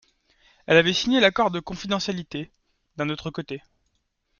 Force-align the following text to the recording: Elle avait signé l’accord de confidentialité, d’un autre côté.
Elle 0.65 0.77
avait 0.77 0.93
signé 0.93 1.19
l’accord 1.19 1.51
de 1.51 1.59
confidentialité, 1.59 2.51
d’un 2.97 3.09
autre 3.09 3.29
côté. 3.29 3.61